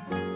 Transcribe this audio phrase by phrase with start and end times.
[0.00, 0.31] Thank you.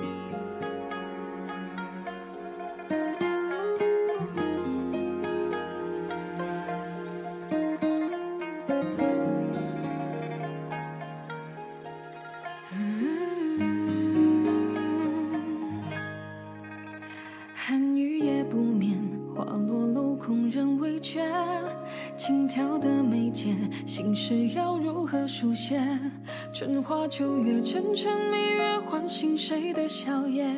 [23.86, 25.80] 心事要如何书写？
[26.52, 30.54] 春花秋月，沉沉蜜月，唤醒谁的笑靥？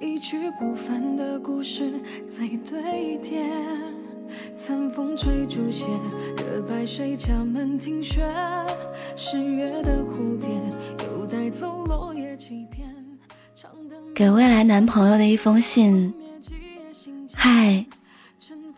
[0.00, 1.92] 一去不返的故事
[2.28, 3.44] 在堆叠。
[4.56, 5.86] 残风吹竹斜，
[6.36, 8.26] 惹白水家门听雪。
[9.16, 10.48] 十月的蝴蝶，
[11.06, 12.88] 又带走落叶几片。
[14.14, 16.12] 给未来男朋友的一封信。
[17.34, 17.86] 嗨，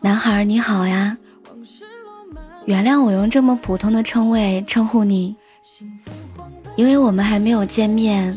[0.01, 1.17] 男孩你好呀。
[2.65, 5.35] 原谅我用这么普通的称谓称呼你，
[6.75, 8.35] 因为我们还没有见面，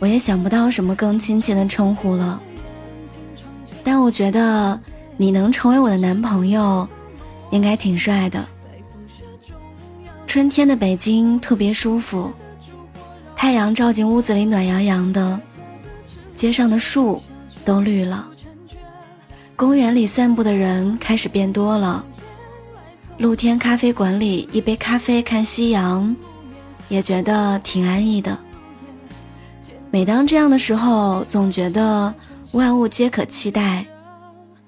[0.00, 2.42] 我也想不到什么更亲切的称呼了。
[3.84, 4.78] 但我觉得
[5.16, 6.86] 你能成为我的男朋友，
[7.50, 8.44] 应该挺帅的。
[10.26, 12.32] 春天的北京特别舒服，
[13.36, 15.40] 太阳照进屋子里暖洋洋的，
[16.34, 17.22] 街上的树
[17.64, 18.28] 都绿了，
[19.54, 22.04] 公园里散步的人开始变多了。
[23.18, 26.14] 露天咖啡馆里，一杯咖啡看夕阳，
[26.88, 28.38] 也觉得挺安逸的。
[29.90, 32.14] 每当这样的时候，总觉得
[32.52, 33.84] 万物皆可期待，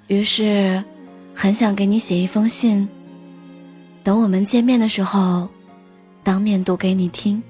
[0.09, 0.83] 于是
[1.33, 2.89] 很想给你写一封信，
[4.03, 5.49] 等我们见面的时候，
[6.25, 7.41] 当面读给你听。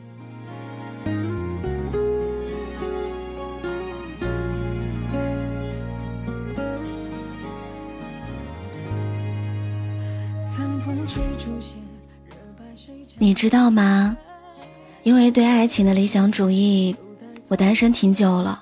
[13.31, 14.17] 你知道吗？
[15.05, 16.97] 因为对爱情的理想主义，
[17.47, 18.61] 我单身挺久了。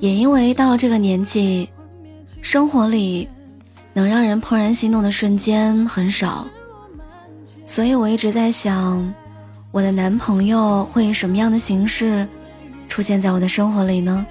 [0.00, 1.70] 也因为到了这个年纪，
[2.40, 3.28] 生活里
[3.92, 6.48] 能让人怦然心动的瞬间很少，
[7.64, 9.14] 所以我一直在想，
[9.70, 12.26] 我的男朋友会以什么样的形式
[12.88, 14.26] 出现在我的生活里呢？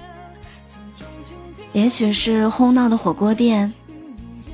[1.72, 3.72] 也许是哄闹的火锅店，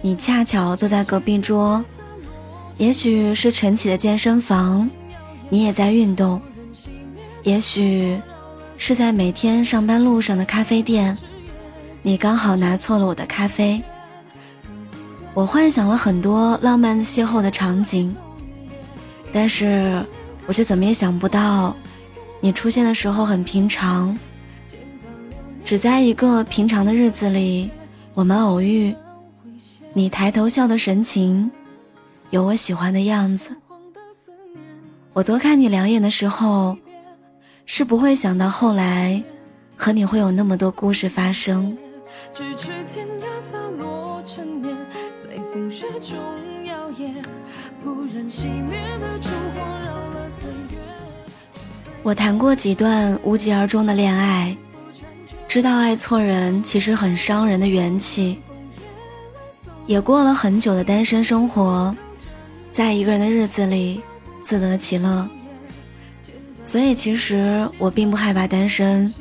[0.00, 1.84] 你恰巧坐在隔壁桌。
[2.78, 4.88] 也许是晨起的健身房，
[5.48, 6.40] 你也在运动；
[7.42, 8.16] 也许
[8.76, 11.18] 是在每天上班路上的咖啡店，
[12.02, 13.82] 你刚好拿错了我的咖啡。
[15.34, 18.14] 我幻想了很多浪漫邂逅的场景，
[19.32, 20.00] 但是
[20.46, 21.76] 我却怎么也想不到，
[22.40, 24.16] 你出现的时候很平常，
[25.64, 27.70] 只在一个平常的日子里，
[28.14, 28.94] 我们偶遇，
[29.92, 31.50] 你抬头笑的神情。
[32.30, 33.56] 有我喜欢的样子。
[35.12, 36.76] 我多看你两眼的时候，
[37.64, 39.22] 是不会想到后来
[39.76, 41.76] 和你会有那么多故事发生。
[52.02, 54.56] 我谈过几段无疾而终的恋爱，
[55.48, 58.40] 知道爱错人其实很伤人的元气，
[59.86, 61.94] 也过了很久的单身生活。
[62.78, 64.00] 在一个人的日子里，
[64.44, 65.28] 自得其乐。
[66.62, 69.12] 所以其实我并不害怕单身，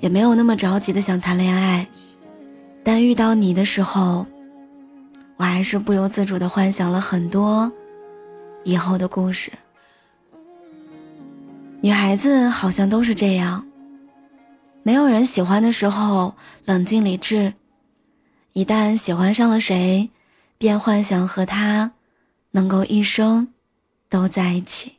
[0.00, 1.86] 也没有那么着急的想谈恋爱。
[2.82, 4.26] 但遇到你的时候，
[5.36, 7.70] 我还是不由自主的幻想了很多
[8.64, 9.52] 以后的故事。
[11.80, 13.64] 女孩子好像都是这样，
[14.82, 17.52] 没有人喜欢的时候冷静理智，
[18.54, 20.10] 一旦喜欢上了谁，
[20.58, 21.92] 便幻想和他。
[22.58, 23.46] 能够一生
[24.08, 24.94] 都在一起。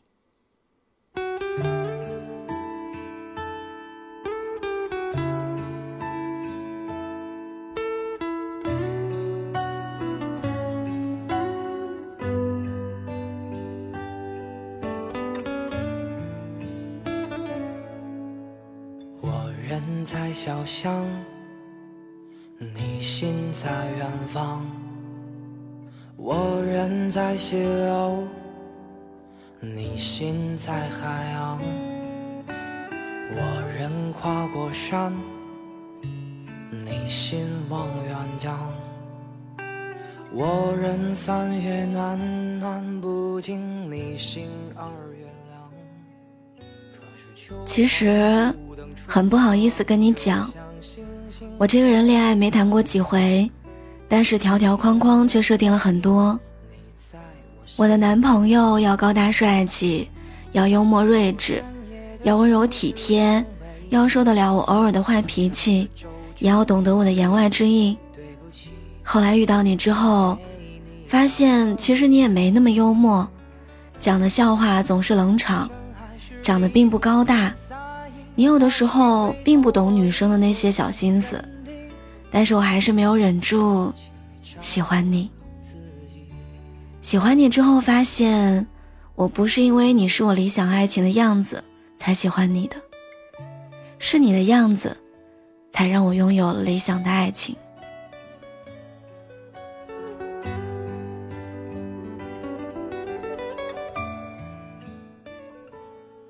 [19.20, 21.06] 我人在小巷，
[22.58, 24.66] 你心在远方。
[26.16, 28.23] 我人在西楼，
[29.59, 31.59] 你心在海洋。
[33.35, 33.41] 我
[33.78, 35.14] 人跨过山，
[36.72, 38.58] 你心望远江。
[40.31, 42.17] 我人三月暖
[42.61, 44.87] 暖不尽，你心二
[45.20, 45.59] 月凉。
[47.66, 48.53] 其实
[49.05, 50.49] 很不好意思跟你讲，
[51.58, 53.52] 我这个人恋爱没谈过几回。
[54.08, 56.40] 但是条条框框却设定了很多。
[57.76, 60.10] 我的男朋友要高大帅气，
[60.52, 61.64] 要幽默睿智，
[62.24, 63.44] 要温柔体贴，
[63.90, 65.90] 要受得了我偶尔的坏脾气，
[66.40, 67.98] 也要懂得我的言外之意。
[69.02, 70.38] 后来遇到你之后，
[71.08, 73.28] 发现其实你也没那么幽默，
[74.00, 75.70] 讲的笑话总是冷场，
[76.44, 77.54] 长得并不高大。
[78.36, 81.44] 你有的时候并不懂女生的那些小心思，
[82.30, 83.94] 但是我还是没有忍住
[84.60, 85.30] 喜欢你。
[87.09, 88.67] 喜欢你之后，发现
[89.16, 91.64] 我不是因为你是我理想爱情的样子
[91.97, 92.76] 才喜欢你的，
[93.97, 94.96] 是你的样子，
[95.72, 97.56] 才让我拥有了理想的爱情。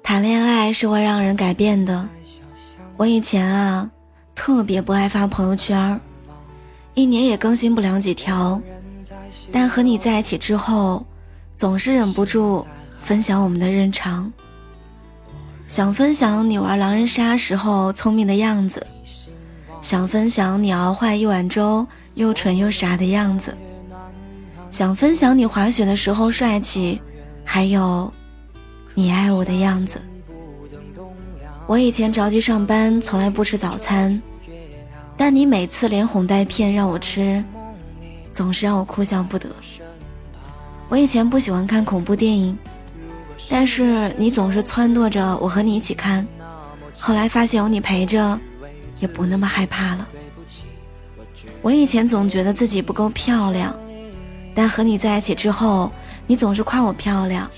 [0.02, 2.08] 谈恋爱是会让人改变的。
[2.96, 3.92] 我以前啊，
[4.34, 6.00] 特别不爱发朋友圈，
[6.94, 8.62] 一年也更新不了几条。
[9.51, 11.06] 但和你在一起之后，
[11.56, 12.66] 总是忍不住
[13.01, 14.31] 分享我们的日常。
[15.68, 18.86] 想分享你玩狼人杀时候聪明的样子，
[19.81, 21.86] 想分享你熬坏一碗粥
[22.16, 23.56] 又蠢又傻的样子，
[24.72, 27.00] 想分享你滑雪的时候帅气，
[27.44, 28.12] 还有
[28.95, 30.02] 你爱我的样子。
[31.68, 34.19] 我以前着急上班，从来不吃早餐，
[35.16, 37.44] 但你每次连哄带骗让我吃。
[38.40, 39.50] 总是让我哭笑不得。
[40.88, 42.58] 我以前不喜欢看恐怖电影，
[43.50, 46.26] 但是你总是撺掇着我和你一起看。
[46.98, 48.40] 后来发现有你陪着，
[49.02, 50.08] 也不那么害怕了。
[51.62, 53.78] 我以前总觉得自己不够漂亮，
[54.56, 55.92] 但和你在一起之后，
[56.26, 57.52] 你总是夸我漂亮。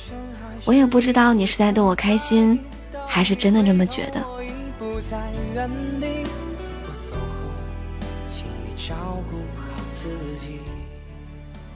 [0.65, 2.59] 我也不知道你是在逗我开心，
[3.05, 4.19] 还是真的这么觉得。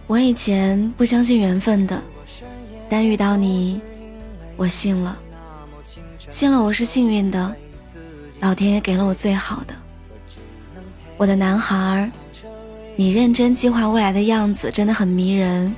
[0.07, 2.01] 我以前不相信缘分的，
[2.87, 3.81] 但遇到你，
[4.55, 5.17] 我信了，
[6.29, 7.55] 信了我是幸运的，
[8.39, 9.73] 老天爷给了我最好的。
[11.17, 12.11] 我的男孩，
[12.95, 15.75] 你认真计划未来的样子真的很迷人。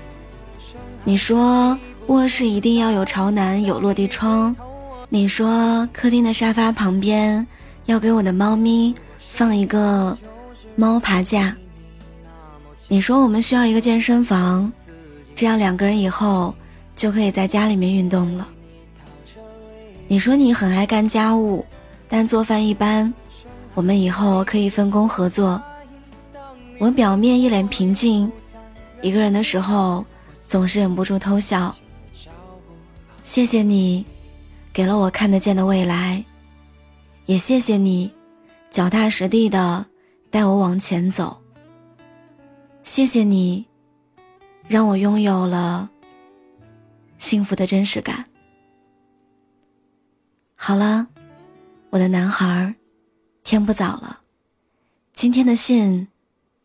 [1.06, 1.78] 你说
[2.08, 4.54] 卧室一定要有朝南有落地窗，
[5.08, 7.48] 你说客厅的沙发旁边
[7.86, 10.18] 要给我的猫咪放一个
[10.76, 11.56] 猫爬架。
[12.90, 14.72] 你说我们需要一个健身房，
[15.36, 16.56] 这样两个人以后
[16.96, 18.48] 就可以在家里面运动了。
[20.08, 21.66] 你说你很爱干家务，
[22.08, 23.14] 但做饭一般，
[23.74, 25.62] 我们以后可以分工合作。
[26.80, 28.32] 我表面一脸平静，
[29.02, 30.06] 一个人的时候
[30.48, 31.76] 总是忍不住偷笑。
[33.22, 34.06] 谢谢你，
[34.72, 36.24] 给了我看得见的未来，
[37.26, 38.10] 也谢谢你，
[38.72, 39.86] 脚踏实地的
[40.30, 41.38] 带我往前走。
[42.88, 43.68] 谢谢你，
[44.66, 45.92] 让我拥有了
[47.18, 48.26] 幸福的真实感。
[50.56, 51.06] 好了，
[51.90, 52.74] 我的男孩儿，
[53.44, 54.22] 天不早了，
[55.12, 56.08] 今天的信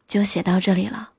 [0.07, 1.12] 就写到这里了。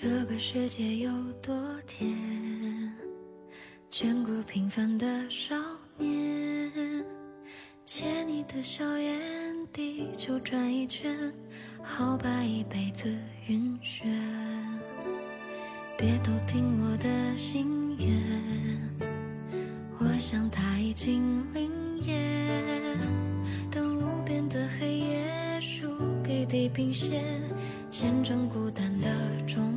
[0.00, 1.10] 这个世界有
[1.42, 1.52] 多
[1.84, 2.08] 甜？
[3.90, 5.56] 见过平凡的少
[5.96, 7.04] 年，
[7.84, 9.18] 借你的笑眼，
[9.72, 11.18] 地球转一圈，
[11.82, 13.12] 好把一辈子
[13.48, 14.06] 晕眩。
[15.96, 19.10] 别偷听我的心愿，
[19.98, 22.96] 我想它已经灵验。
[23.68, 25.88] 等无边的黑夜输
[26.22, 27.42] 给地平线，
[27.90, 29.08] 见证孤单的
[29.44, 29.76] 终。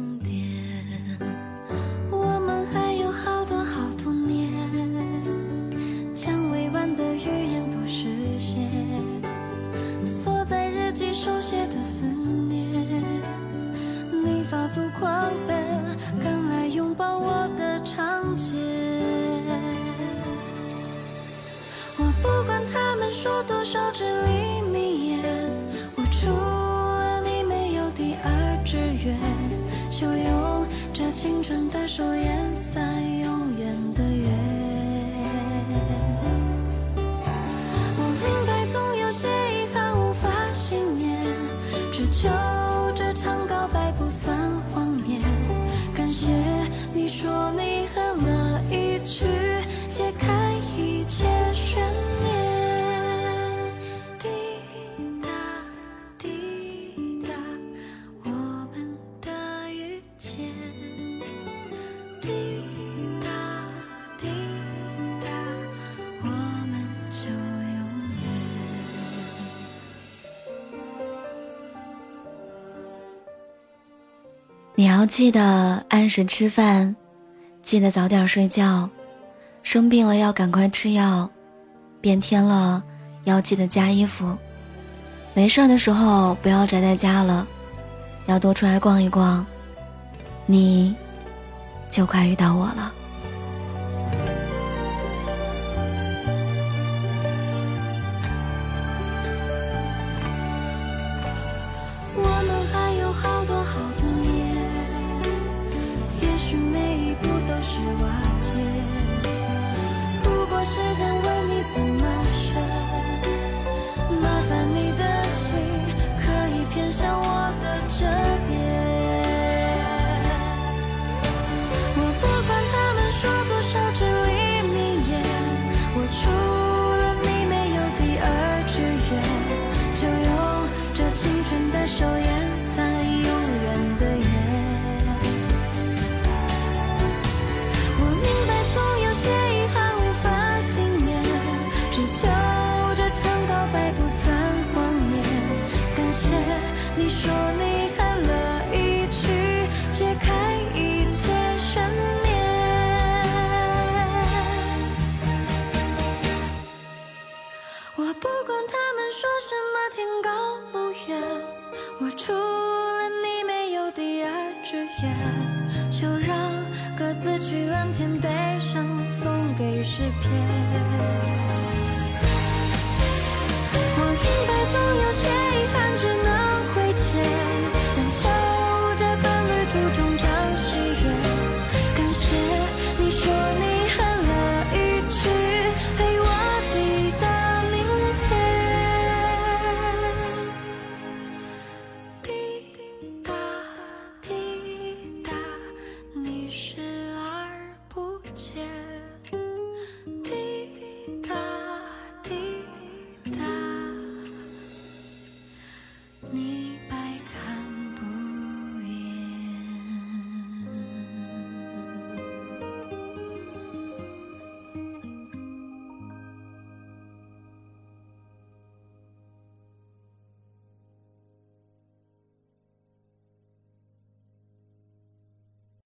[22.73, 25.17] 他们说多少至黎明夜，
[25.95, 29.17] 我除了你没有第二志愿，
[29.89, 32.81] 就用这青春的手烟散
[33.17, 33.20] 烟。
[75.01, 76.95] 要记得按时吃饭，
[77.63, 78.87] 记得早点睡觉，
[79.63, 81.27] 生病了要赶快吃药，
[81.99, 82.83] 变天了
[83.23, 84.37] 要记得加衣服，
[85.33, 87.47] 没事的时候不要宅在家了，
[88.27, 89.43] 要多出来逛一逛。
[90.45, 90.95] 你，
[91.89, 92.93] 就快遇到我了。